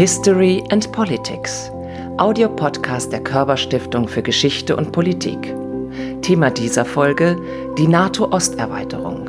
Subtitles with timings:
[0.00, 1.70] History and Politics,
[2.16, 5.54] Audiopodcast der Körperstiftung für Geschichte und Politik.
[6.22, 7.36] Thema dieser Folge
[7.76, 9.28] die NATO-Osterweiterung.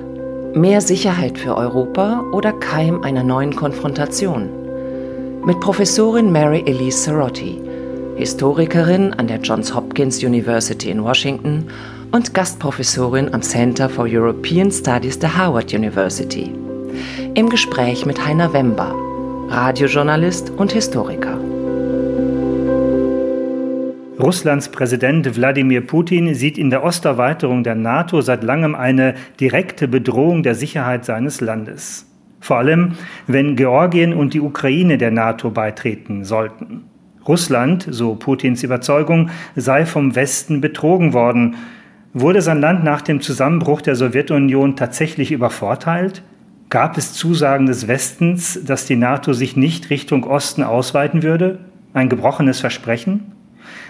[0.53, 4.49] Mehr Sicherheit für Europa oder Keim einer neuen Konfrontation?
[5.44, 7.62] Mit Professorin Mary Elise Sarotti,
[8.15, 11.67] Historikerin an der Johns Hopkins University in Washington
[12.13, 16.55] und Gastprofessorin am Center for European Studies der Harvard University.
[17.33, 18.95] Im Gespräch mit Heiner Wember,
[19.51, 21.37] Radiojournalist und Historiker.
[24.17, 30.41] Russlands Präsident Wladimir Putin sieht in der Osterweiterung der NATO seit langem eine direkte Bedrohung
[30.41, 32.09] der Sicherheit seines Landes.
[32.39, 32.93] Vor allem,
[33.27, 36.85] wenn Georgien und die Ukraine der NATO beitreten sollten.
[37.27, 41.57] Russland, so Putins Überzeugung, sei vom Westen betrogen worden.
[42.13, 46.23] Wurde sein Land nach dem Zusammenbruch der Sowjetunion tatsächlich übervorteilt?
[46.71, 51.59] Gab es Zusagen des Westens, dass die NATO sich nicht Richtung Osten ausweiten würde?
[51.91, 53.33] Ein gebrochenes Versprechen?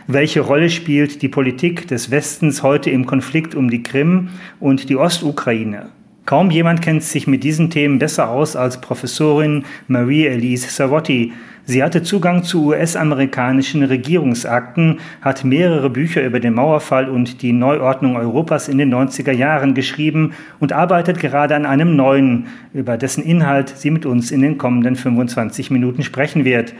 [0.07, 4.95] Welche Rolle spielt die Politik des Westens heute im Konflikt um die Krim und die
[4.95, 5.89] Ostukraine?
[6.25, 11.33] Kaum jemand kennt sich mit diesen Themen besser aus als Professorin Marie-Elise Savotti,
[11.65, 18.15] Sie hatte Zugang zu US-amerikanischen Regierungsakten, hat mehrere Bücher über den Mauerfall und die Neuordnung
[18.17, 23.69] Europas in den 90er Jahren geschrieben und arbeitet gerade an einem neuen, über dessen Inhalt
[23.69, 26.73] sie mit uns in den kommenden 25 Minuten sprechen wird.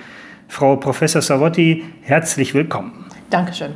[0.47, 3.05] Frau Professor Savotti, herzlich willkommen.
[3.29, 3.71] Dankeschön.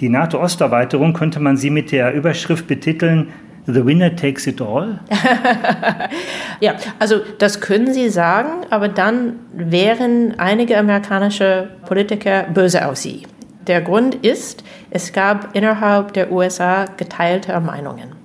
[0.00, 3.28] Die NATO-Osterweiterung könnte man sie mit der Überschrift betiteln
[3.66, 4.98] The winner takes it all?
[6.60, 13.22] ja, also das können Sie sagen, aber dann wären einige amerikanische Politiker böse auf Sie.
[13.68, 18.16] Der Grund ist, es gab innerhalb der USA geteilte Meinungen.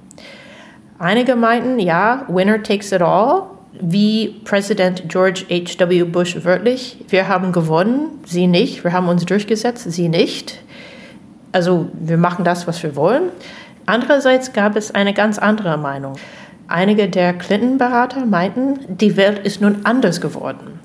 [0.98, 3.44] Einige meinten, ja, winner takes it all,
[3.80, 6.06] wie Präsident George H.W.
[6.06, 10.64] Bush wörtlich, wir haben gewonnen, Sie nicht, wir haben uns durchgesetzt, Sie nicht.
[11.52, 13.30] Also wir machen das, was wir wollen.
[13.88, 16.16] Andererseits gab es eine ganz andere Meinung.
[16.68, 20.80] Einige der Clinton-Berater meinten, die Welt ist nun anders geworden.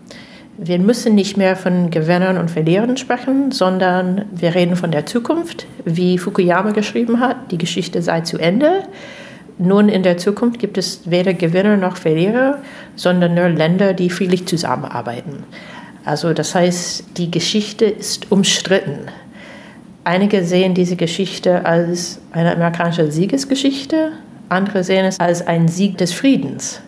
[0.56, 5.66] Wir müssen nicht mehr von Gewinnern und Verlierern sprechen, sondern wir reden von der Zukunft,
[5.84, 8.84] wie Fukuyama geschrieben hat, die Geschichte sei zu Ende.
[9.58, 12.58] Nun in der Zukunft gibt es weder Gewinner noch Verlierer,
[12.94, 15.42] sondern nur Länder, die friedlich zusammenarbeiten.
[16.04, 19.08] Also das heißt, die Geschichte ist umstritten.
[20.04, 24.12] Einige sehen diese Geschichte als eine amerikanische Siegesgeschichte,
[24.48, 26.80] andere sehen es als einen Sieg des Friedens.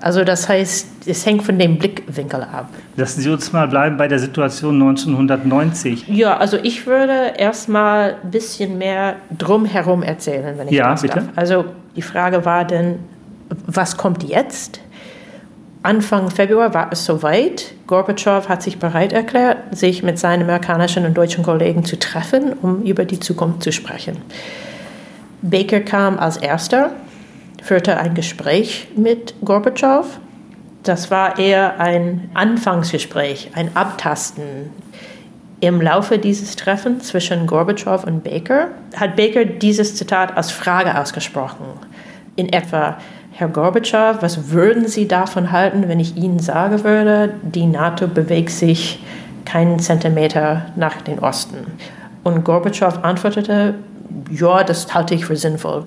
[0.00, 2.70] Also das heißt, es hängt von dem Blickwinkel ab.
[2.96, 6.08] Lassen Sie uns mal bleiben bei der Situation 1990.
[6.08, 11.16] Ja, also ich würde erstmal ein bisschen mehr drumherum erzählen, wenn ich ja, das bitte?
[11.16, 11.28] darf.
[11.36, 11.66] Also
[11.96, 13.00] die Frage war denn,
[13.66, 14.80] was kommt jetzt?
[15.82, 17.72] Anfang Februar war es soweit.
[17.86, 22.82] Gorbatschow hat sich bereit erklärt, sich mit seinen amerikanischen und deutschen Kollegen zu treffen, um
[22.82, 24.18] über die Zukunft zu sprechen.
[25.40, 26.90] Baker kam als erster,
[27.62, 30.06] führte ein Gespräch mit Gorbatschow.
[30.82, 34.70] Das war eher ein Anfangsgespräch, ein Abtasten.
[35.60, 41.64] Im Laufe dieses Treffens zwischen Gorbatschow und Baker hat Baker dieses Zitat als Frage ausgesprochen.
[42.36, 42.98] In etwa,
[43.40, 48.50] Herr Gorbatschow, was würden Sie davon halten, wenn ich Ihnen sagen würde, die NATO bewegt
[48.50, 49.02] sich
[49.46, 51.56] keinen Zentimeter nach den Osten?
[52.22, 53.76] Und Gorbatschow antwortete,
[54.30, 55.86] ja, das halte ich für sinnvoll.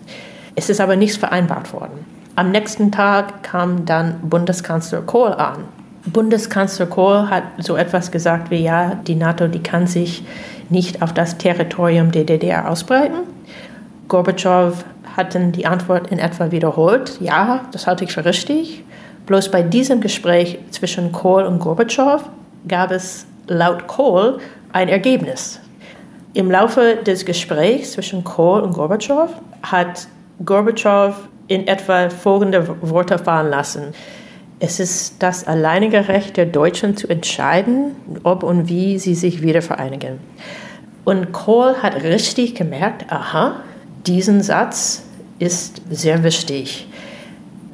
[0.56, 2.04] Es ist aber nichts vereinbart worden.
[2.36, 5.66] Am nächsten Tag kam dann Bundeskanzler Kohl an.
[6.08, 10.26] Bundeskanzler Kohl hat so etwas gesagt wie, ja, die NATO, die kann sich
[10.70, 13.18] nicht auf das Territorium der DDR ausbreiten.
[14.08, 14.84] Gorbatschow
[15.16, 17.20] hatten die Antwort in etwa wiederholt.
[17.22, 18.84] Ja, das halte ich für richtig.
[19.26, 22.22] Bloß bei diesem Gespräch zwischen Kohl und Gorbatschow
[22.68, 24.40] gab es laut Kohl
[24.74, 25.60] ein Ergebnis.
[26.34, 29.30] Im Laufe des Gesprächs zwischen Kohl und Gorbatschow
[29.62, 30.08] hat
[30.44, 31.16] Gorbatschow
[31.48, 33.94] in etwa folgende Worte fallen lassen.
[34.60, 39.62] Es ist das alleinige Recht der Deutschen zu entscheiden, ob und wie sie sich wieder
[39.62, 40.20] vereinigen.
[41.06, 43.58] Und Kohl hat richtig gemerkt, aha,
[44.06, 45.04] diesen Satz
[45.40, 46.88] ist sehr wichtig.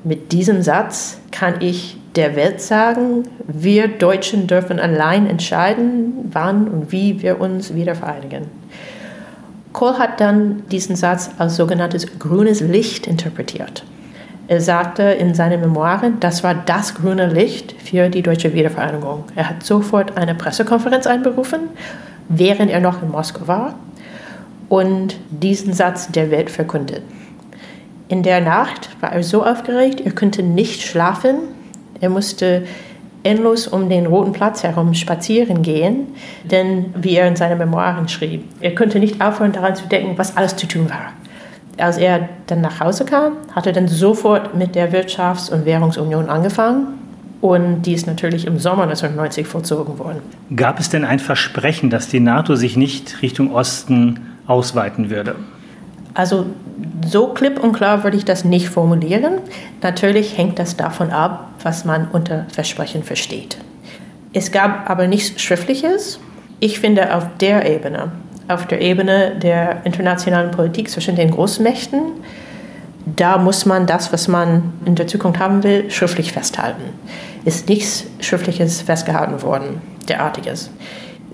[0.04, 6.92] Mit diesem Satz kann ich der Welt sagen, wir Deutschen dürfen allein entscheiden, wann und
[6.92, 8.46] wie wir uns wieder vereinigen.
[9.74, 13.84] Kohl hat dann diesen Satz als sogenanntes grünes Licht interpretiert.
[14.48, 19.26] Er sagte in seinen Memoiren, das war das grüne Licht für die deutsche Wiedervereinigung.
[19.36, 21.60] Er hat sofort eine Pressekonferenz einberufen,
[22.30, 23.76] während er noch in Moskau war
[24.70, 27.04] und diesen Satz der Welt verkündet.
[28.08, 31.36] In der Nacht war er so aufgeregt, er konnte nicht schlafen.
[32.00, 32.64] Er musste
[33.24, 36.08] endlos um den Roten Platz herum spazieren gehen,
[36.50, 40.38] denn wie er in seinen Memoiren schrieb, er konnte nicht aufhören daran zu denken, was
[40.38, 41.12] alles zu tun war.
[41.78, 46.30] Als er dann nach Hause kam, hat er dann sofort mit der Wirtschafts- und Währungsunion
[46.30, 47.00] angefangen
[47.42, 50.22] und die ist natürlich im Sommer 1990 vollzogen worden.
[50.56, 55.36] Gab es denn ein Versprechen, dass die NATO sich nicht Richtung Osten ausweiten würde?
[56.14, 56.48] Also
[57.08, 59.36] so klipp und klar würde ich das nicht formulieren.
[59.82, 63.58] Natürlich hängt das davon ab, was man unter Versprechen versteht.
[64.34, 66.20] Es gab aber nichts Schriftliches.
[66.60, 68.12] Ich finde auf der Ebene,
[68.48, 72.02] auf der Ebene der internationalen Politik zwischen den Großmächten,
[73.16, 76.84] da muss man das, was man in der Zukunft haben will, schriftlich festhalten.
[77.46, 80.70] Ist nichts Schriftliches festgehalten worden, derartiges.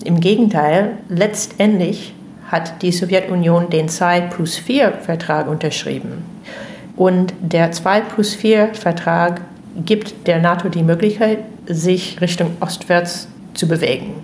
[0.03, 2.13] Im Gegenteil, letztendlich
[2.55, 6.23] hat die Sowjetunion den 2 plus 4 Vertrag unterschrieben.
[6.95, 9.41] Und der 2 plus 4 Vertrag
[9.75, 14.23] gibt der NATO die Möglichkeit, sich Richtung ostwärts zu bewegen.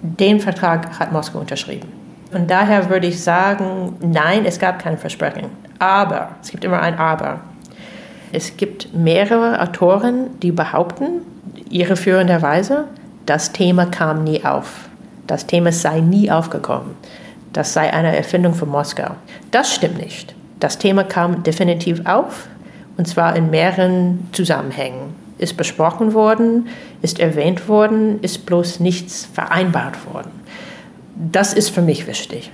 [0.00, 1.88] Den Vertrag hat Moskau unterschrieben.
[2.32, 5.50] Und daher würde ich sagen, nein, es gab keine Versprechen.
[5.78, 7.40] Aber, es gibt immer ein Aber.
[8.32, 11.20] Es gibt mehrere Autoren, die behaupten,
[11.68, 12.86] ihre führenderweise,
[13.26, 14.88] das Thema kam nie auf.
[15.26, 16.96] Das Thema sei nie aufgekommen
[17.52, 19.16] das sei eine Erfindung von Moskau.
[19.50, 20.34] Das stimmt nicht.
[20.60, 22.48] Das Thema kam definitiv auf,
[22.96, 25.14] und zwar in mehreren Zusammenhängen.
[25.38, 26.68] Ist besprochen worden,
[27.02, 30.30] ist erwähnt worden, ist bloß nichts vereinbart worden.
[31.32, 32.50] Das ist für mich wichtig.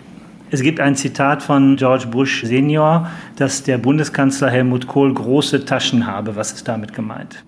[0.50, 6.06] Es gibt ein Zitat von George Bush Senior, dass der Bundeskanzler Helmut Kohl große Taschen
[6.06, 6.34] habe.
[6.36, 7.44] Was ist damit gemeint?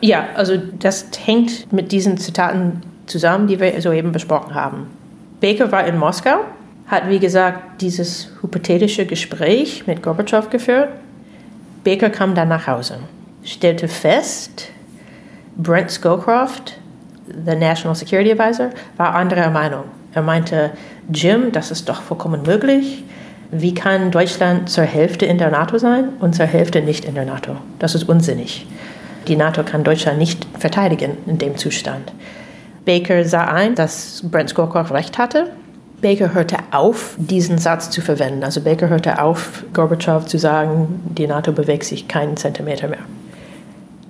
[0.00, 4.86] Ja, also das hängt mit diesen Zitaten zusammen, die wir soeben besprochen haben.
[5.40, 6.40] Baker war in Moskau,
[6.86, 10.88] hat wie gesagt dieses hypothetische Gespräch mit Gorbatschow geführt.
[11.84, 12.98] Baker kam dann nach Hause,
[13.44, 14.70] stellte fest,
[15.56, 16.78] Brent Scowcroft,
[17.26, 19.84] der National Security Advisor, war anderer Meinung.
[20.14, 20.70] Er meinte,
[21.12, 23.04] Jim, das ist doch vollkommen möglich.
[23.50, 27.24] Wie kann Deutschland zur Hälfte in der NATO sein und zur Hälfte nicht in der
[27.24, 27.56] NATO?
[27.78, 28.66] Das ist unsinnig.
[29.26, 32.12] Die NATO kann Deutschland nicht verteidigen in dem Zustand.
[32.88, 35.50] Baker sah ein, dass Brent Scowcroft recht hatte.
[36.00, 38.42] Baker hörte auf, diesen Satz zu verwenden.
[38.42, 43.02] Also Baker hörte auf, Gorbatschow zu sagen, die NATO bewegt sich keinen Zentimeter mehr.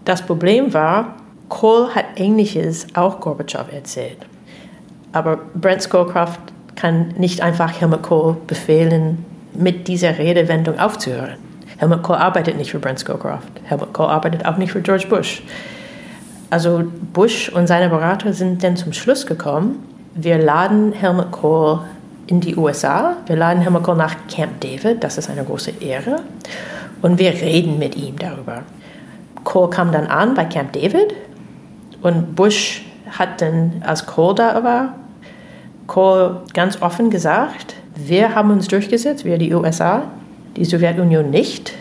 [0.04, 1.16] Das Problem war,
[1.48, 4.18] Kohl hat Ähnliches auch Gorbatschow erzählt.
[5.10, 6.38] Aber Brent Scowcroft
[6.76, 11.38] kann nicht einfach Helmut Kohl befehlen, mit dieser Redewendung aufzuhören.
[11.78, 13.48] Helmut Kohl arbeitet nicht für Brent Scowcroft.
[13.64, 15.42] Helmut Kohl arbeitet auch nicht für George Bush.
[16.50, 19.84] Also Bush und seine Berater sind dann zum Schluss gekommen,
[20.14, 21.80] wir laden Helmut Kohl
[22.26, 26.22] in die USA, wir laden Helmut Kohl nach Camp David, das ist eine große Ehre,
[27.02, 28.62] und wir reden mit ihm darüber.
[29.44, 31.14] Kohl kam dann an bei Camp David
[32.02, 34.94] und Bush hat dann, als Kohl da war,
[35.86, 40.04] Kohl ganz offen gesagt, wir haben uns durchgesetzt, wir die USA,
[40.56, 41.72] die Sowjetunion nicht.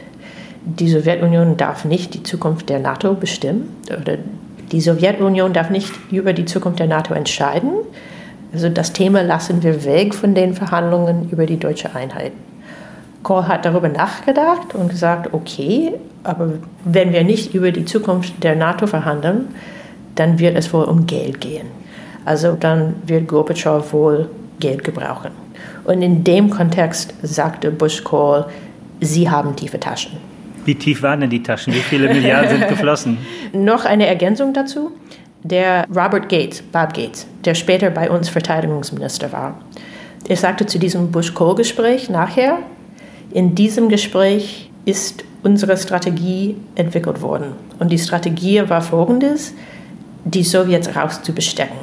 [0.64, 4.18] Die Sowjetunion darf nicht die Zukunft der NATO bestimmen oder
[4.72, 7.72] die Sowjetunion darf nicht über die Zukunft der NATO entscheiden.
[8.54, 12.34] Also das Thema lassen wir weg von den Verhandlungen über die deutsche Einheit.
[13.24, 15.94] Kohl hat darüber nachgedacht und gesagt, okay,
[16.24, 16.54] aber
[16.86, 19.48] wenn wir nicht über die Zukunft der NATO verhandeln,
[20.16, 21.68] dann wird es wohl um Geld gehen.
[22.26, 25.32] Also dann wird Gorbatschow wohl Geld gebrauchen.
[25.86, 28.46] Und in dem Kontext sagte Bush Kohl,
[29.00, 30.18] Sie haben tiefe Taschen.
[30.68, 31.74] Wie tief waren denn die Taschen?
[31.74, 33.18] Wie viele Milliarden sind geflossen?
[33.54, 34.92] Noch eine Ergänzung dazu.
[35.44, 39.58] Der Robert Gates, Bob Gates, der später bei uns Verteidigungsminister war,
[40.28, 42.58] er sagte zu diesem Bush-Kohl-Gespräch nachher,
[43.32, 47.54] in diesem Gespräch ist unsere Strategie entwickelt worden.
[47.80, 49.54] Und die Strategie war folgendes,
[50.26, 51.78] die Sowjets rauszubestecken.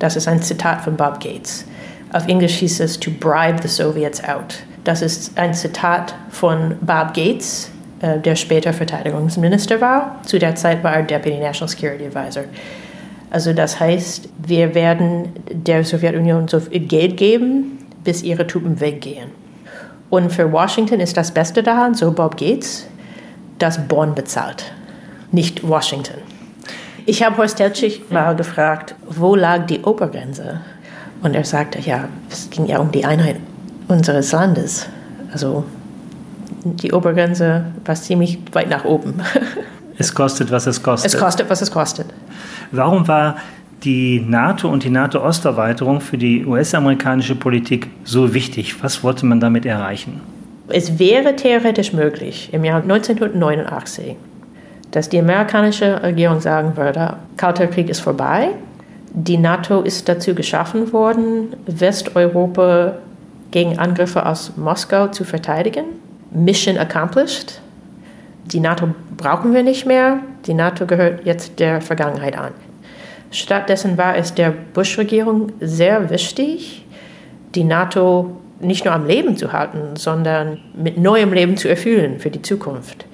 [0.00, 1.66] Das ist ein Zitat von Bob Gates.
[2.12, 4.56] Auf Englisch hieß es to bribe the Soviets out.
[4.82, 7.70] Das ist ein Zitat von Bob Gates,
[8.00, 10.20] äh, der später Verteidigungsminister war.
[10.24, 12.44] Zu der Zeit war er Deputy National Security Advisor.
[13.30, 19.30] Also das heißt, wir werden der Sowjetunion so viel Geld geben, bis ihre Truppen weggehen.
[20.10, 22.86] Und für Washington ist das Beste daran, so Bob Gates,
[23.58, 24.72] dass Bonn bezahlt,
[25.32, 26.22] nicht Washington.
[27.04, 30.60] Ich habe Horst Teltschich mal gefragt, wo lag die Obergrenze?
[31.22, 33.36] Und er sagte, ja, es ging ja um die Einheit
[33.88, 34.86] unseres Landes.
[35.32, 35.64] Also
[36.64, 39.14] die Obergrenze war ziemlich weit nach oben.
[40.00, 41.12] Es kostet, was es kostet.
[41.12, 42.06] Es kostet, was es kostet.
[42.70, 43.34] Warum war
[43.82, 48.80] die NATO und die NATO-Osterweiterung für die US-amerikanische Politik so wichtig?
[48.80, 50.20] Was wollte man damit erreichen?
[50.68, 54.14] Es wäre theoretisch möglich, im Jahr 1989
[54.90, 58.50] dass die amerikanische Regierung sagen würde, Kalter Krieg ist vorbei,
[59.12, 62.94] die NATO ist dazu geschaffen worden, Westeuropa
[63.50, 65.84] gegen Angriffe aus Moskau zu verteidigen.
[66.30, 67.60] Mission accomplished.
[68.46, 70.20] Die NATO brauchen wir nicht mehr.
[70.46, 72.52] Die NATO gehört jetzt der Vergangenheit an.
[73.30, 76.86] Stattdessen war es der Bush-Regierung sehr wichtig,
[77.54, 82.30] die NATO nicht nur am Leben zu halten, sondern mit neuem Leben zu erfüllen für
[82.30, 83.06] die Zukunft.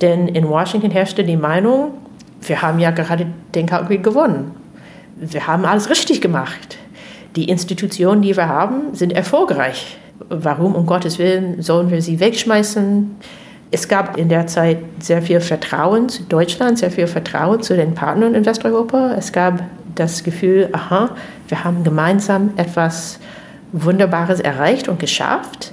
[0.00, 1.92] Denn in Washington herrschte die Meinung,
[2.42, 4.52] wir haben ja gerade den Kalten Krieg gewonnen.
[5.16, 6.76] Wir haben alles richtig gemacht.
[7.34, 9.96] Die Institutionen, die wir haben, sind erfolgreich.
[10.28, 13.16] Warum um Gottes Willen sollen wir sie wegschmeißen?
[13.70, 17.94] Es gab in der Zeit sehr viel Vertrauen zu Deutschland, sehr viel Vertrauen zu den
[17.94, 19.14] Partnern in Westeuropa.
[19.16, 19.62] Es gab
[19.94, 21.10] das Gefühl, aha,
[21.48, 23.18] wir haben gemeinsam etwas
[23.72, 25.72] Wunderbares erreicht und geschafft.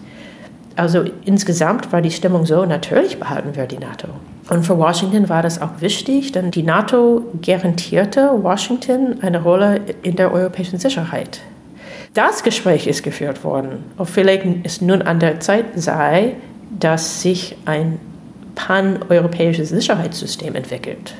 [0.75, 4.07] Also insgesamt war die Stimmung so, natürlich behalten wir die NATO.
[4.49, 10.15] Und für Washington war das auch wichtig, denn die NATO garantierte Washington eine Rolle in
[10.15, 11.41] der europäischen Sicherheit.
[12.13, 16.35] Das Gespräch ist geführt worden, ob vielleicht es nun an der Zeit sei,
[16.79, 17.99] dass sich ein
[18.53, 21.15] pan-europäisches Sicherheitssystem entwickelt.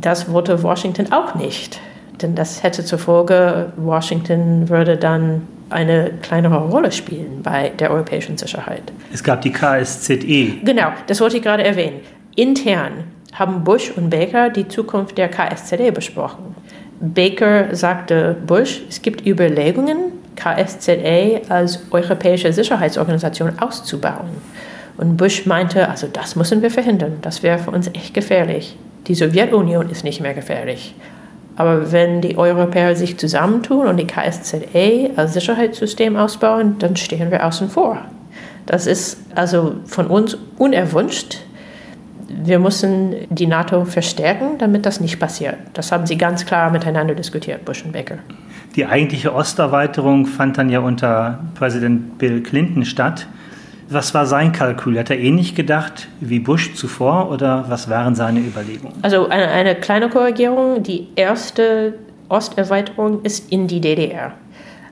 [0.00, 1.80] Das wollte Washington auch nicht,
[2.20, 8.36] denn das hätte zur Folge, Washington würde dann eine kleinere Rolle spielen bei der europäischen
[8.36, 8.92] Sicherheit.
[9.12, 10.58] Es gab die KSZE.
[10.64, 12.00] Genau, das wollte ich gerade erwähnen.
[12.34, 16.56] Intern haben Bush und Baker die Zukunft der KSZE besprochen.
[17.00, 24.28] Baker sagte Bush, es gibt Überlegungen, KSZE als europäische Sicherheitsorganisation auszubauen.
[24.96, 28.76] Und Bush meinte, also das müssen wir verhindern, das wäre für uns echt gefährlich.
[29.06, 30.94] Die Sowjetunion ist nicht mehr gefährlich.
[31.56, 37.44] Aber wenn die Europäer sich zusammentun und die KSZE als Sicherheitssystem ausbauen, dann stehen wir
[37.46, 37.98] außen vor.
[38.66, 41.38] Das ist also von uns unerwünscht.
[42.28, 45.56] Wir müssen die NATO verstärken, damit das nicht passiert.
[45.72, 48.18] Das haben sie ganz klar miteinander diskutiert, Bush und Baker.
[48.76, 53.26] Die eigentliche Osterweiterung fand dann ja unter Präsident Bill Clinton statt.
[53.90, 54.98] Was war sein Kalkül?
[54.98, 58.94] Hat er ähnlich gedacht wie Bush zuvor oder was waren seine Überlegungen?
[59.00, 60.82] Also eine, eine kleine Korrigierung.
[60.82, 61.94] Die erste
[62.28, 64.32] Osterweiterung ist in die DDR.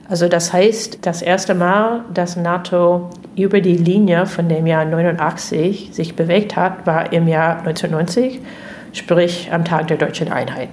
[0.09, 5.89] Also das heißt, das erste Mal, dass NATO über die Linie von dem Jahr 89
[5.91, 8.39] sich bewegt hat, war im Jahr 1990,
[8.93, 10.69] sprich am Tag der deutschen Einheit.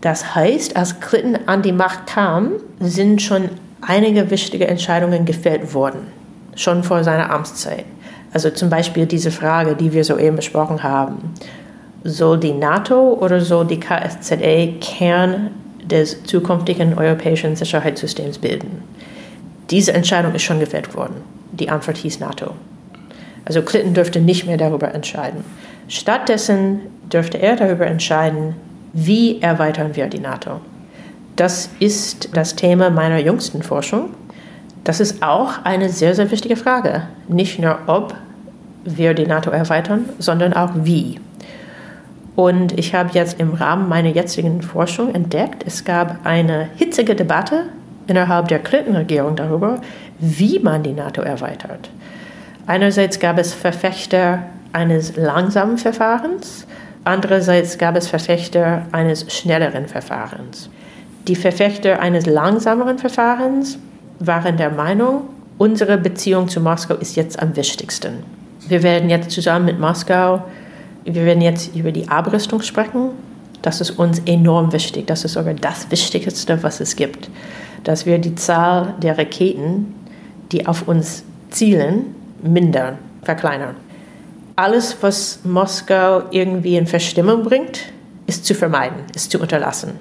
[0.00, 3.50] Das heißt, als Clinton an die Macht kam, sind schon
[3.80, 6.18] einige wichtige Entscheidungen gefällt worden
[6.58, 7.84] schon vor seiner Amtszeit.
[8.32, 11.34] Also zum Beispiel diese Frage, die wir soeben besprochen haben.
[12.04, 15.50] Soll die NATO oder soll die KSZE Kern
[15.88, 18.82] des zukünftigen europäischen Sicherheitssystems bilden?
[19.70, 21.16] Diese Entscheidung ist schon gefällt worden.
[21.52, 22.52] Die Antwort hieß NATO.
[23.44, 25.44] Also Clinton dürfte nicht mehr darüber entscheiden.
[25.88, 26.80] Stattdessen
[27.12, 28.54] dürfte er darüber entscheiden,
[28.92, 30.60] wie erweitern wir die NATO.
[31.36, 34.10] Das ist das Thema meiner jüngsten Forschung.
[34.84, 37.02] Das ist auch eine sehr, sehr wichtige Frage.
[37.28, 38.14] Nicht nur, ob
[38.84, 41.20] wir die NATO erweitern, sondern auch wie.
[42.38, 47.64] Und ich habe jetzt im Rahmen meiner jetzigen Forschung entdeckt, es gab eine hitzige Debatte
[48.06, 49.80] innerhalb der Clinton-Regierung darüber,
[50.20, 51.90] wie man die NATO erweitert.
[52.68, 56.64] Einerseits gab es Verfechter eines langsamen Verfahrens,
[57.02, 60.70] andererseits gab es Verfechter eines schnelleren Verfahrens.
[61.26, 63.80] Die Verfechter eines langsameren Verfahrens
[64.20, 65.22] waren der Meinung,
[65.58, 68.22] unsere Beziehung zu Moskau ist jetzt am wichtigsten.
[68.68, 70.44] Wir werden jetzt zusammen mit Moskau,
[71.14, 73.10] wir werden jetzt über die Abrüstung sprechen.
[73.62, 75.06] Das ist uns enorm wichtig.
[75.06, 77.30] Das ist sogar das Wichtigste, was es gibt.
[77.84, 79.94] Dass wir die Zahl der Raketen,
[80.52, 83.76] die auf uns zielen, mindern, verkleinern.
[84.56, 87.80] Alles, was Moskau irgendwie in Verstimmung bringt,
[88.26, 89.92] ist zu vermeiden, ist zu unterlassen.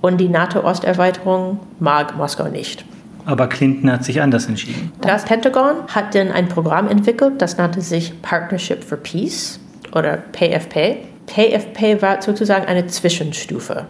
[0.00, 2.84] Und die NATO-Osterweiterung mag Moskau nicht.
[3.26, 4.92] Aber Clinton hat sich anders entschieden.
[5.00, 9.58] Das Pentagon hat dann ein Programm entwickelt, das nannte sich Partnership for Peace
[9.94, 10.98] oder PFP.
[11.26, 13.86] PFP war sozusagen eine Zwischenstufe.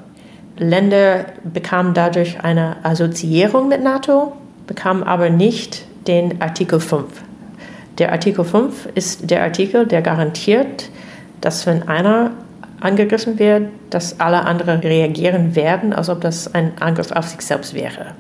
[0.56, 4.32] Länder bekamen dadurch eine Assoziierung mit NATO,
[4.66, 7.06] bekamen aber nicht den Artikel 5.
[7.99, 10.90] Der Artikel 5 ist der Artikel, der garantiert,
[11.40, 12.32] dass wenn einer
[12.80, 17.75] angegriffen wird, dass alle anderen reagieren werden, als ob das ein Angriff auf sich selbst
[17.75, 18.14] wäre.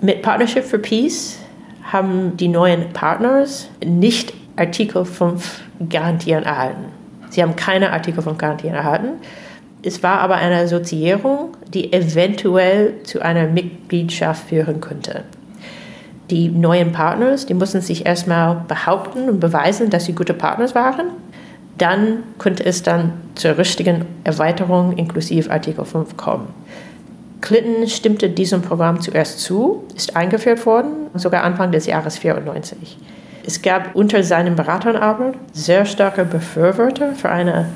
[0.00, 1.38] Mit Partnership for Peace
[1.82, 6.84] haben die neuen Partners nicht Artikel 5 Garantien erhalten.
[7.30, 9.20] Sie haben keine Artikel 5 Garantien erhalten.
[9.82, 15.24] Es war aber eine Assoziierung, die eventuell zu einer Mitgliedschaft führen könnte.
[16.30, 21.06] Die neuen Partners, die mussten sich erstmal behaupten und beweisen, dass sie gute Partners waren.
[21.76, 26.46] dann könnte es dann zur richtigen Erweiterung inklusive Artikel 5 kommen.
[27.40, 32.96] Clinton stimmte diesem Programm zuerst zu, ist eingeführt worden, sogar Anfang des Jahres 94.
[33.46, 37.68] Es gab unter seinen Beratern aber sehr starke Befürworter für eine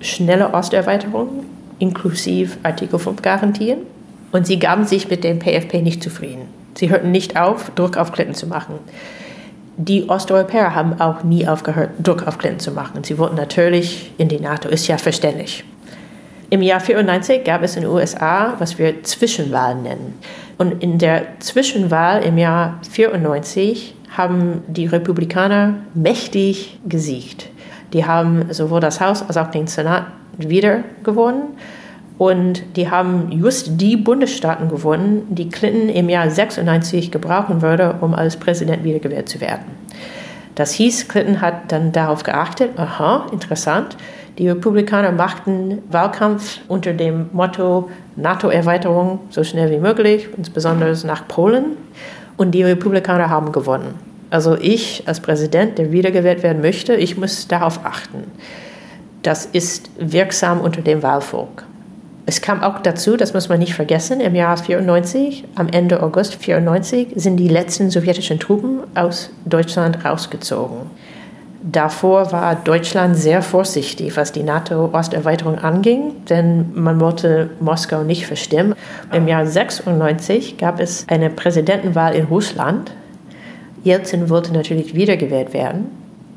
[0.00, 1.44] schnelle Osterweiterung,
[1.80, 3.78] inklusive Artikel 5 Garantien.
[4.30, 6.42] Und sie gaben sich mit dem PFP nicht zufrieden.
[6.74, 8.74] Sie hörten nicht auf, Druck auf Clinton zu machen.
[9.76, 13.02] Die Osteuropäer haben auch nie aufgehört, Druck auf Clinton zu machen.
[13.02, 15.64] Sie wollten natürlich in die NATO, ist ja verständlich.
[16.50, 20.18] Im Jahr 94 gab es in den USA, was wir Zwischenwahlen nennen.
[20.58, 27.48] Und in der Zwischenwahl im Jahr 94 haben die Republikaner mächtig gesiegt.
[27.92, 31.56] Die haben sowohl das Haus als auch den Senat wieder gewonnen.
[32.18, 38.12] Und die haben just die Bundesstaaten gewonnen, die Clinton im Jahr 96 gebrauchen würde, um
[38.14, 39.66] als Präsident wiedergewählt zu werden.
[40.56, 43.96] Das hieß, Clinton hat dann darauf geachtet, aha, interessant,
[44.38, 51.76] die Republikaner machten Wahlkampf unter dem Motto NATO-Erweiterung so schnell wie möglich, insbesondere nach Polen.
[52.38, 53.94] Und die Republikaner haben gewonnen.
[54.30, 58.24] Also ich als Präsident, der wiedergewählt werden möchte, ich muss darauf achten.
[59.22, 61.64] Das ist wirksam unter dem Wahlvolk.
[62.24, 66.34] Es kam auch dazu, das muss man nicht vergessen, im Jahr 94, am Ende August
[66.36, 70.90] 94, sind die letzten sowjetischen Truppen aus Deutschland rausgezogen.
[71.60, 78.74] Davor war Deutschland sehr vorsichtig, was die NATO-Osterweiterung anging, denn man wollte Moskau nicht verstimmen.
[79.12, 82.92] Im Jahr 96 gab es eine Präsidentenwahl in Russland.
[83.82, 85.86] Jelzin wollte natürlich wiedergewählt werden.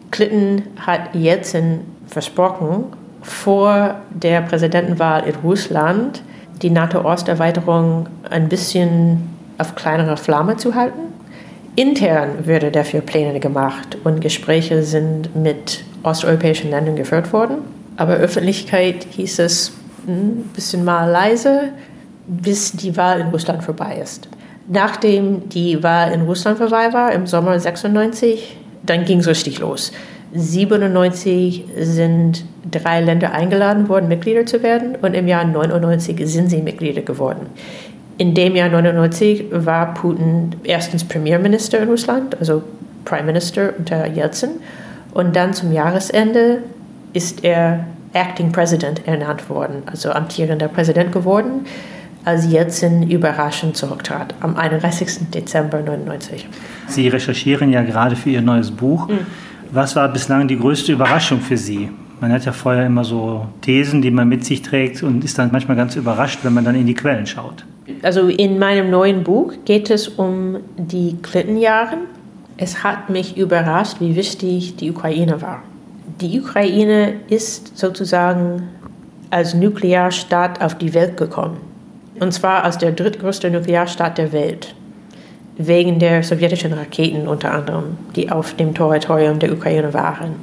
[0.09, 2.85] Clinton hat Jelzin versprochen,
[3.21, 6.23] vor der Präsidentenwahl in Russland
[6.63, 11.11] die NATO-Osterweiterung ein bisschen auf kleinere Flamme zu halten.
[11.75, 17.59] Intern würde dafür Pläne gemacht und Gespräche sind mit osteuropäischen Ländern geführt worden.
[17.95, 19.71] Aber Öffentlichkeit hieß es
[20.07, 21.69] ein hm, bisschen mal leise,
[22.27, 24.27] bis die Wahl in Russland vorbei ist.
[24.67, 29.91] Nachdem die Wahl in Russland vorbei war, im Sommer 96, dann ging es richtig los.
[30.34, 36.62] 97 sind drei Länder eingeladen worden, Mitglieder zu werden und im Jahr 99 sind sie
[36.62, 37.47] Mitglieder geworden.
[38.21, 42.62] In dem Jahr 99 war Putin erstens Premierminister in Russland, also
[43.03, 44.51] Prime Minister unter Jelzin,
[45.12, 46.60] und dann zum Jahresende
[47.13, 51.65] ist er Acting President ernannt worden, also amtierender Präsident geworden,
[52.23, 55.31] als Jelzin überraschend zurücktrat am 31.
[55.34, 56.47] Dezember 99.
[56.89, 59.07] Sie recherchieren ja gerade für Ihr neues Buch.
[59.07, 59.21] Mhm.
[59.71, 61.89] Was war bislang die größte Überraschung für Sie?
[62.19, 65.49] Man hat ja vorher immer so Thesen, die man mit sich trägt und ist dann
[65.51, 67.65] manchmal ganz überrascht, wenn man dann in die Quellen schaut.
[68.01, 71.97] Also in meinem neuen Buch geht es um die Clinton-Jahre.
[72.58, 75.63] Es hat mich überrascht, wie wichtig die Ukraine war.
[76.19, 78.69] Die Ukraine ist sozusagen
[79.30, 81.58] als Nuklearstaat auf die Welt gekommen.
[82.19, 84.75] Und zwar als der drittgrößte Nuklearstaat der Welt
[85.58, 90.36] wegen der sowjetischen Raketen unter anderem, die auf dem Territorium der Ukraine waren.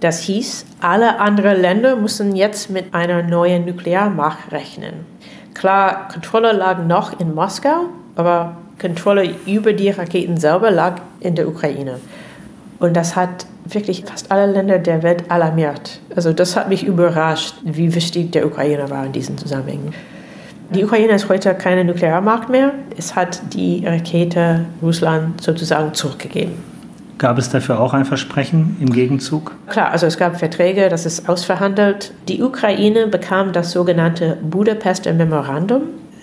[0.00, 5.11] Das hieß, alle anderen Länder mussten jetzt mit einer neuen Nuklearmacht rechnen.
[5.54, 7.86] Klar, Kontrolle lag noch in Moskau,
[8.16, 12.00] aber Kontrolle über die Raketen selber lag in der Ukraine.
[12.78, 16.00] Und das hat wirklich fast alle Länder der Welt alarmiert.
[16.16, 19.92] Also das hat mich überrascht, wie wichtig der Ukraine war in diesem Zusammenhang.
[20.70, 22.72] Die Ukraine ist heute keine Nuklearmacht mehr.
[22.96, 26.71] Es hat die Rakete Russland sozusagen zurückgegeben.
[27.22, 29.52] Gab es dafür auch ein Versprechen im Gegenzug?
[29.68, 32.12] Klar, also es gab Verträge, das ist ausverhandelt.
[32.26, 35.82] Die Ukraine bekam das sogenannte Budapester Memorandum.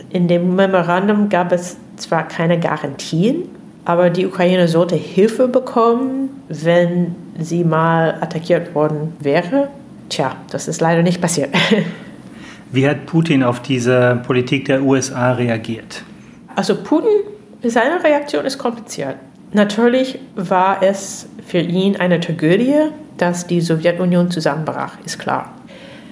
[0.09, 3.43] In dem Memorandum gab es zwar keine Garantien,
[3.85, 9.69] aber die Ukraine sollte Hilfe bekommen, wenn sie mal attackiert worden wäre.
[10.09, 11.51] Tja, das ist leider nicht passiert.
[12.73, 16.03] Wie hat Putin auf diese Politik der USA reagiert?
[16.57, 17.21] Also Putin,
[17.63, 19.15] seine Reaktion ist kompliziert.
[19.51, 22.75] Natürlich war es für ihn eine Tragödie,
[23.17, 25.51] dass die Sowjetunion zusammenbrach, ist klar.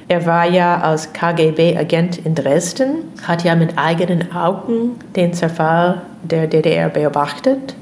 [0.10, 6.47] Er war ja als KGB-Agent in Dresden, hat ja mit eigenen Augen den Zerfall der
[6.47, 7.76] DDR beobachtet,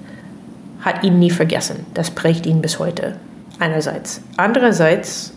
[0.82, 1.86] hat ihn nie vergessen.
[1.94, 3.16] Das prägt ihn bis heute.
[3.60, 4.22] Einerseits.
[4.38, 5.34] Andererseits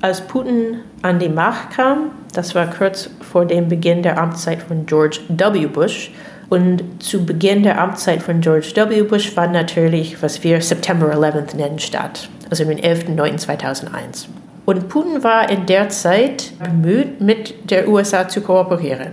[0.00, 4.84] als Putin an die Macht kam, das war kurz vor dem Beginn der Amtszeit von
[4.84, 5.66] George W.
[5.66, 6.10] Bush,
[6.48, 9.02] und zu Beginn der Amtszeit von George W.
[9.02, 14.26] Bush fand natürlich, was wir September 11 nennen, statt, also den 11.09.2001.
[14.64, 19.12] Und Putin war in der Zeit bemüht, mit der USA zu kooperieren.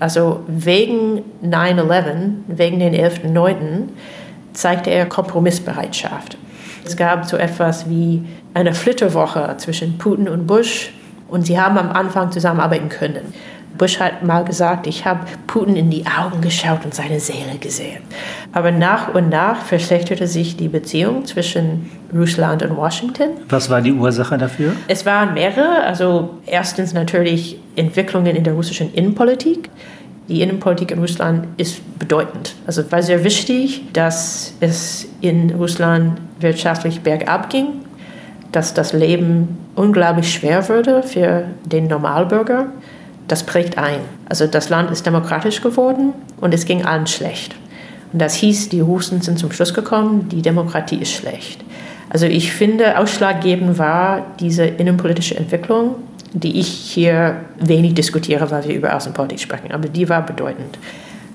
[0.00, 3.88] Also wegen 9-11, wegen den 11.09.,
[4.52, 6.36] zeigte er Kompromissbereitschaft.
[6.84, 10.92] Es gab so etwas wie eine Flitterwoche zwischen Putin und Bush
[11.28, 13.32] und sie haben am Anfang zusammenarbeiten können.
[13.78, 18.02] Bush hat mal gesagt, ich habe Putin in die Augen geschaut und seine Seele gesehen.
[18.52, 23.30] Aber nach und nach verschlechterte sich die Beziehung zwischen Russland und Washington.
[23.48, 24.72] Was war die Ursache dafür?
[24.88, 25.82] Es waren mehrere.
[25.84, 29.70] Also erstens natürlich Entwicklungen in der russischen Innenpolitik.
[30.28, 32.54] Die Innenpolitik in Russland ist bedeutend.
[32.66, 37.66] Also es war sehr wichtig, dass es in Russland wirtschaftlich bergab ging,
[38.52, 42.66] dass das Leben unglaublich schwer wurde für den Normalbürger
[43.30, 44.00] das prägt ein.
[44.28, 47.54] Also das Land ist demokratisch geworden und es ging allen schlecht.
[48.12, 51.62] Und das hieß, die Russen sind zum Schluss gekommen, die Demokratie ist schlecht.
[52.08, 55.94] Also ich finde, ausschlaggebend war diese innenpolitische Entwicklung,
[56.32, 60.78] die ich hier wenig diskutiere, weil wir über Außenpolitik sprechen, aber die war bedeutend.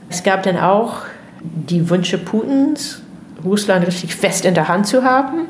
[0.10, 1.04] Es gab dann auch
[1.42, 3.02] die Wünsche Putins,
[3.44, 5.46] Russland richtig fest in der Hand zu haben.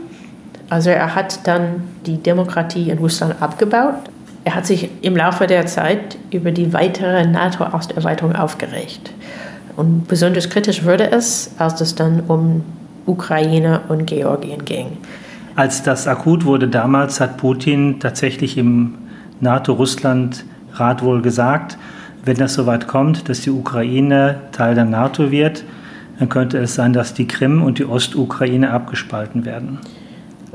[0.69, 3.95] Also er hat dann die Demokratie in Russland abgebaut
[4.45, 9.12] er hat sich im Laufe der Zeit über die weitere NATO-Osterweiterung aufgeregt.
[9.75, 12.63] Und besonders kritisch wurde es, als es dann um
[13.08, 14.97] Ukraine und Georgien ging.
[15.55, 18.93] Als das akut wurde damals, hat Putin tatsächlich im
[19.41, 21.77] NATO-Russland-Rat wohl gesagt,
[22.23, 25.63] wenn das soweit kommt, dass die Ukraine Teil der NATO wird,
[26.19, 29.79] dann könnte es sein, dass die Krim und die Ostukraine abgespalten werden.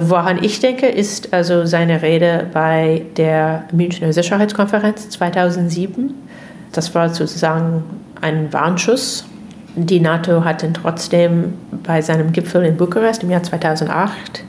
[0.02, 6.14] Woran ich denke, ist also seine Rede bei der Münchner Sicherheitskonferenz 2007.
[6.72, 7.84] Das war sozusagen
[8.22, 9.26] ein Warnschuss.
[9.76, 11.52] Die NATO hat dann trotzdem
[11.84, 14.42] bei seinem Gipfel in Bukarest im Jahr 2008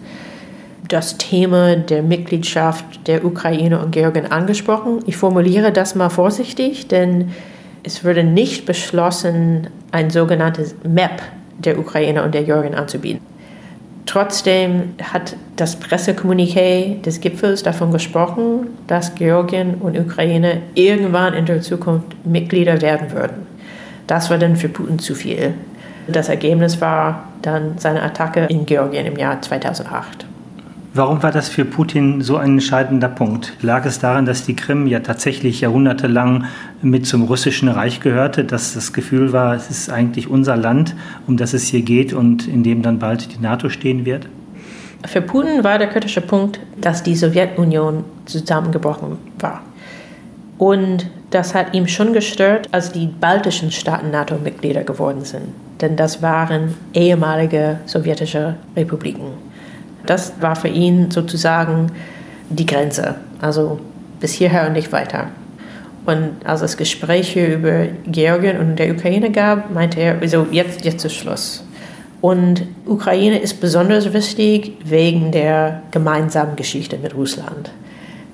[0.87, 4.99] das Thema der Mitgliedschaft der Ukraine und Georgien angesprochen.
[5.05, 7.31] Ich formuliere das mal vorsichtig, denn
[7.83, 11.21] es wurde nicht beschlossen, ein sogenanntes MAP
[11.57, 13.30] der Ukraine und der Georgien anzubieten.
[14.05, 21.61] Trotzdem hat das Pressekommuniqué des Gipfels davon gesprochen, dass Georgien und Ukraine irgendwann in der
[21.61, 23.47] Zukunft Mitglieder werden würden.
[24.07, 25.53] Das war dann für Putin zu viel.
[26.07, 30.25] Das Ergebnis war dann seine Attacke in Georgien im Jahr 2008.
[30.93, 33.54] Warum war das für Putin so ein entscheidender Punkt?
[33.62, 36.43] Lag es daran, dass die Krim ja tatsächlich jahrhundertelang
[36.82, 40.93] mit zum russischen Reich gehörte, dass das Gefühl war, es ist eigentlich unser Land,
[41.27, 44.27] um das es hier geht und in dem dann bald die NATO stehen wird?
[45.06, 49.62] Für Putin war der kritische Punkt, dass die Sowjetunion zusammengebrochen war.
[50.58, 55.54] Und das hat ihm schon gestört, als die baltischen Staaten NATO-Mitglieder geworden sind.
[55.80, 59.50] Denn das waren ehemalige sowjetische Republiken.
[60.12, 61.89] Das war für ihn sozusagen
[62.50, 63.15] die Grenze.
[63.39, 63.80] Also
[64.19, 65.28] bis hierher und nicht weiter.
[66.06, 71.06] Und als es Gespräche über Georgien und der Ukraine gab, meinte er, also jetzt, jetzt
[71.06, 71.63] ist Schluss.
[72.19, 77.71] Und Ukraine ist besonders wichtig wegen der gemeinsamen Geschichte mit Russland.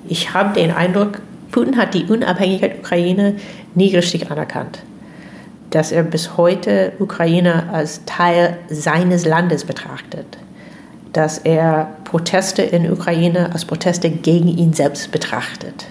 [0.08, 1.20] Ich habe den Eindruck,
[1.52, 3.36] Putin hat die Unabhängigkeit Ukraine
[3.76, 4.80] nie richtig anerkannt.
[5.70, 10.38] Dass er bis heute Ukraine als Teil seines Landes betrachtet
[11.12, 15.86] dass er Proteste in Ukraine als Proteste gegen ihn selbst betrachtet.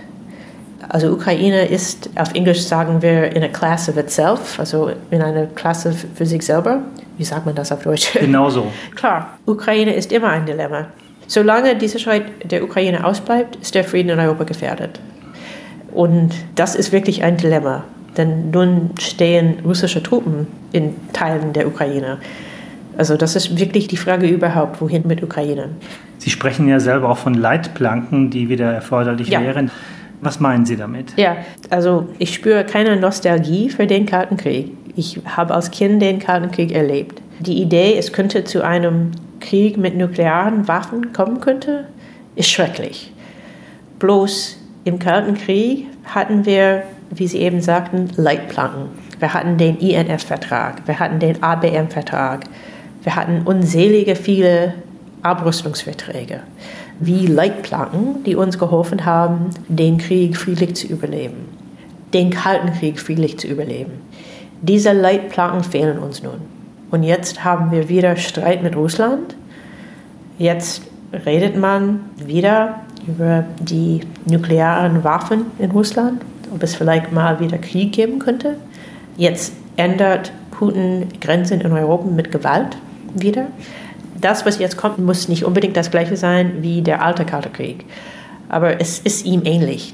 [0.89, 5.47] Also Ukraine ist, auf Englisch sagen wir, in a class of itself, also in einer
[5.47, 6.81] Klasse für sich selber.
[7.17, 8.13] Wie sagt man das auf Deutsch?
[8.13, 8.67] Genauso.
[8.95, 10.87] Klar, Ukraine ist immer ein Dilemma.
[11.27, 14.99] Solange die Sicherheit der Ukraine ausbleibt, ist der Frieden in Europa gefährdet.
[15.91, 17.83] Und das ist wirklich ein Dilemma,
[18.15, 22.19] denn nun stehen russische Truppen in Teilen der Ukraine.
[22.97, 25.69] Also das ist wirklich die Frage überhaupt, wohin mit Ukraine.
[26.17, 29.41] Sie sprechen ja selber auch von Leitplanken, die wieder erforderlich ja.
[29.41, 29.71] wären.
[30.21, 31.13] Was meinen Sie damit?
[31.15, 31.37] Ja,
[31.69, 34.71] also ich spüre keine Nostalgie für den Kalten Krieg.
[34.95, 37.21] Ich habe als Kind den Kalten Krieg erlebt.
[37.39, 41.85] Die Idee, es könnte zu einem Krieg mit nuklearen Waffen kommen könnte,
[42.35, 43.13] ist schrecklich.
[43.99, 46.81] Bloß im Kalten Krieg hatten wir,
[47.11, 48.89] wie Sie eben sagten, Leitplanken.
[49.19, 52.45] Wir hatten den INF-Vertrag, wir hatten den ABM-Vertrag,
[53.07, 54.73] wir hatten unzählige viele
[55.21, 56.41] Abrüstungsverträge
[56.99, 61.47] wie Leitplanken, die uns geholfen haben, den Krieg friedlich zu überleben,
[62.13, 63.93] den Kalten Krieg friedlich zu überleben.
[64.61, 66.41] Diese Leitplanken fehlen uns nun.
[66.91, 69.37] Und jetzt haben wir wieder Streit mit Russland.
[70.37, 70.81] Jetzt
[71.25, 77.93] redet man wieder über die nuklearen Waffen in Russland, ob es vielleicht mal wieder Krieg
[77.93, 78.57] geben könnte.
[79.15, 82.75] Jetzt ändert Putin Grenzen in Europa mit Gewalt
[83.13, 83.47] wieder.
[84.19, 87.85] Das, was jetzt kommt, muss nicht unbedingt das gleiche sein wie der alte Kalte Krieg.
[88.49, 89.93] Aber es ist ihm ähnlich.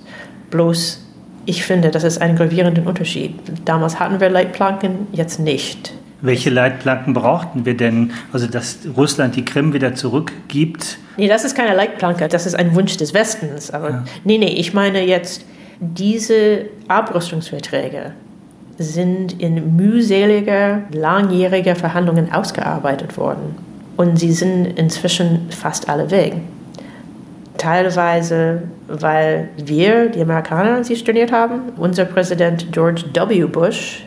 [0.49, 1.03] Bloß,
[1.45, 3.35] ich finde, das ist ein gravierender Unterschied.
[3.65, 5.93] Damals hatten wir Leitplanken, jetzt nicht.
[6.21, 8.11] Welche Leitplanken brauchten wir denn?
[8.31, 10.97] Also, dass Russland die Krim wieder zurückgibt?
[11.17, 13.71] Nee, das ist keine Leitplanke, das ist ein Wunsch des Westens.
[13.71, 14.03] Aber ja.
[14.23, 15.43] nee, nee, ich meine jetzt,
[15.81, 18.13] diese Abrüstungsverträge
[18.77, 23.55] sind in mühseliger, langjähriger Verhandlungen ausgearbeitet worden.
[23.97, 26.33] Und sie sind inzwischen fast alle weg.
[27.57, 31.73] Teilweise, weil wir, die Amerikaner, sie storniert haben.
[31.77, 33.45] Unser Präsident George W.
[33.45, 34.03] Bush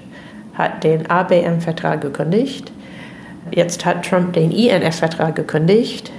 [0.55, 2.73] hat den ABM-Vertrag gekündigt.
[3.53, 6.11] Jetzt hat Trump den INF-Vertrag gekündigt.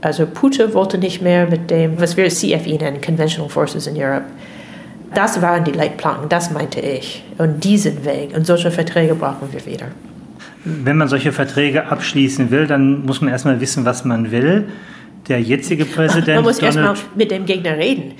[0.00, 4.24] Also Putin wollte nicht mehr mit dem, was wir CFE nennen, Conventional Forces in Europe.
[5.14, 7.24] Das waren die Leitplanken, das meinte ich.
[7.38, 8.30] Und die sind weg.
[8.34, 9.86] Und solche Verträge brauchen wir wieder.
[10.64, 14.68] Wenn man solche Verträge abschließen will, dann muss man erstmal wissen, was man will.
[15.28, 16.36] Der jetzige Präsident.
[16.36, 18.12] Man muss erstmal mit dem Gegner reden.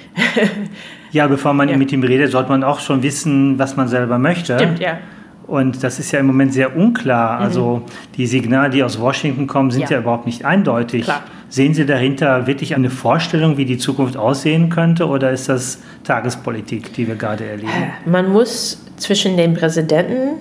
[1.13, 1.77] ja, bevor man ja.
[1.77, 4.59] mit ihm redet, sollte man auch schon wissen, was man selber möchte.
[4.59, 4.99] Stimmt, ja.
[5.47, 7.39] Und das ist ja im Moment sehr unklar.
[7.39, 7.45] Mhm.
[7.45, 7.83] Also
[8.17, 11.05] die Signale, die aus Washington kommen, sind ja, ja überhaupt nicht eindeutig.
[11.05, 11.23] Klar.
[11.53, 16.95] Sehen Sie dahinter wirklich eine Vorstellung, wie die Zukunft aussehen könnte, oder ist das Tagespolitik,
[16.95, 17.93] die wir gerade erleben?
[18.07, 20.39] Man muss zwischen dem Präsidenten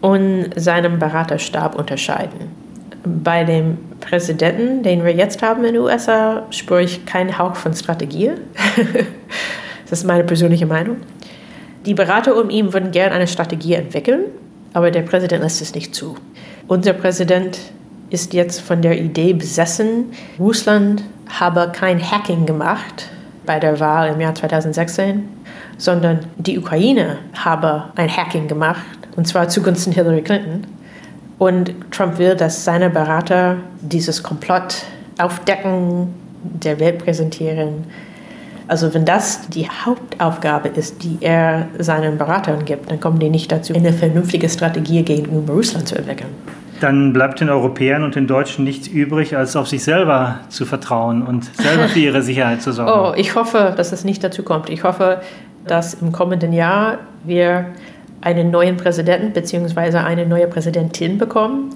[0.00, 2.48] und seinem Beraterstab unterscheiden.
[3.04, 7.72] Bei dem Präsidenten, den wir jetzt haben in den USA, spüre ich keinen Hauch von
[7.72, 8.32] Strategie.
[9.88, 10.96] das ist meine persönliche Meinung.
[11.86, 14.22] Die Berater um ihn würden gerne eine Strategie entwickeln,
[14.72, 16.16] aber der Präsident lässt es nicht zu.
[16.66, 17.56] Unser Präsident
[18.10, 23.08] ist jetzt von der Idee besessen, Russland habe kein Hacking gemacht
[23.46, 25.28] bei der Wahl im Jahr 2016,
[25.78, 28.84] sondern die Ukraine habe ein Hacking gemacht,
[29.16, 30.66] und zwar zugunsten Hillary Clinton.
[31.38, 34.82] Und Trump will, dass seine Berater dieses Komplott
[35.18, 37.86] aufdecken, der Welt präsentieren
[38.70, 43.50] also wenn das die Hauptaufgabe ist, die er seinen Beratern gibt, dann kommen die nicht
[43.50, 46.30] dazu, eine vernünftige Strategie gegenüber Russland zu entwickeln.
[46.80, 51.22] Dann bleibt den Europäern und den Deutschen nichts übrig, als auf sich selber zu vertrauen
[51.22, 52.90] und selber für ihre Sicherheit zu sorgen.
[52.90, 54.70] Oh, ich hoffe, dass es nicht dazu kommt.
[54.70, 55.20] Ich hoffe,
[55.66, 57.66] dass im kommenden Jahr wir
[58.22, 59.98] einen neuen Präsidenten bzw.
[59.98, 61.70] eine neue Präsidentin bekommen.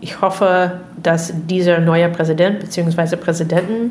[0.00, 3.16] Ich hoffe, dass dieser neue Präsident bzw.
[3.16, 3.90] Präsidenten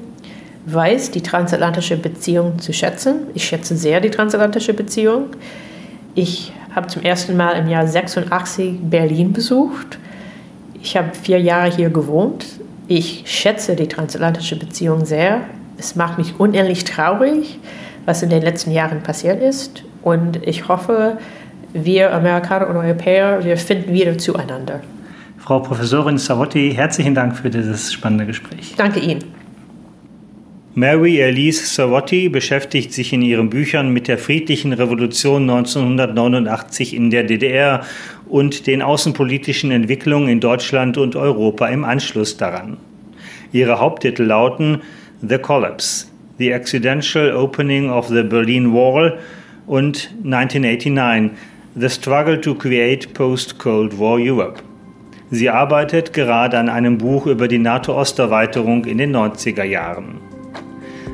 [0.65, 3.27] weiß die transatlantische Beziehung zu schätzen.
[3.33, 5.27] Ich schätze sehr die transatlantische Beziehung.
[6.13, 9.97] Ich habe zum ersten Mal im Jahr 86 Berlin besucht.
[10.81, 12.45] Ich habe vier Jahre hier gewohnt.
[12.87, 15.41] Ich schätze die transatlantische Beziehung sehr.
[15.77, 17.59] Es macht mich unendlich traurig,
[18.05, 19.83] was in den letzten Jahren passiert ist.
[20.01, 21.17] Und ich hoffe,
[21.73, 24.81] wir Amerikaner und Europäer, wir finden wieder zueinander.
[25.37, 28.73] Frau Professorin Savotti, herzlichen Dank für dieses spannende Gespräch.
[28.77, 29.23] Danke Ihnen.
[30.79, 37.23] Mary Elise Savotti beschäftigt sich in ihren Büchern mit der friedlichen Revolution 1989 in der
[37.23, 37.83] DDR
[38.27, 42.77] und den außenpolitischen Entwicklungen in Deutschland und Europa im Anschluss daran.
[43.51, 44.83] Ihre Haupttitel lauten
[45.27, 46.05] The Collapse,
[46.37, 49.17] The Accidental Opening of the Berlin Wall
[49.65, 51.31] und 1989
[51.73, 54.61] The Struggle to Create Post-Cold War Europe.
[55.31, 60.26] Sie arbeitet gerade an einem Buch über die NATO-Osterweiterung in den 90er Jahren.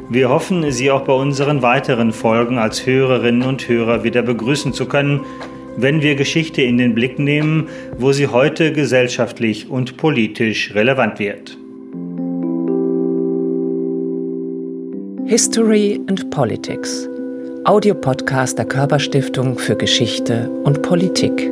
[0.10, 4.86] Wir hoffen, Sie auch bei unseren weiteren Folgen als Hörerinnen und Hörer wieder begrüßen zu
[4.86, 5.22] können,
[5.78, 11.58] wenn wir Geschichte in den Blick nehmen, wo sie heute gesellschaftlich und politisch relevant wird.
[15.26, 17.10] History and Politics.
[17.66, 21.50] Audiopodcast der Körperstiftung für Geschichte und Politik.